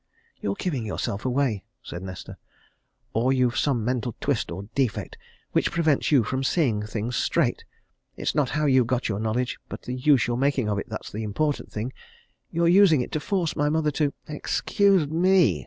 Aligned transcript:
"You're 0.41 0.55
giving 0.55 0.83
yourself 0.83 1.25
away," 1.25 1.63
said 1.83 2.01
Nesta. 2.01 2.37
"Or 3.13 3.31
you've 3.31 3.55
some 3.55 3.85
mental 3.85 4.15
twist 4.19 4.49
or 4.51 4.63
defect 4.73 5.15
which 5.51 5.69
prevents 5.69 6.11
you 6.11 6.23
from 6.23 6.43
seeing 6.43 6.81
things 6.81 7.15
straight. 7.15 7.65
It's 8.17 8.33
not 8.33 8.49
how 8.57 8.65
you 8.65 8.83
got 8.83 9.09
your 9.09 9.19
knowledge, 9.19 9.59
but 9.69 9.83
the 9.83 9.93
use 9.93 10.25
you're 10.25 10.37
making 10.37 10.67
of 10.69 10.79
it 10.79 10.89
that's 10.89 11.11
the 11.11 11.21
important 11.21 11.71
thing! 11.71 11.93
You're 12.49 12.67
using 12.67 13.01
it 13.01 13.11
to 13.11 13.19
force 13.19 13.55
my 13.55 13.69
mother 13.69 13.91
to" 13.91 14.11
"Excuse 14.27 15.07
me!" 15.07 15.59